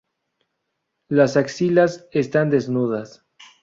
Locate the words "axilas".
1.37-2.07